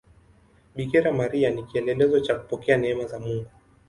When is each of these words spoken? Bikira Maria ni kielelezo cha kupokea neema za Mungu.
Bikira 0.75 1.11
Maria 1.11 1.49
ni 1.51 1.63
kielelezo 1.63 2.19
cha 2.19 2.35
kupokea 2.39 2.77
neema 2.77 3.05
za 3.05 3.19
Mungu. 3.19 3.49